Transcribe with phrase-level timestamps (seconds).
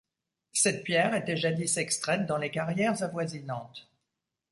[0.53, 3.87] Cette pierre était jadis extraite dans les carrières avoisinantes.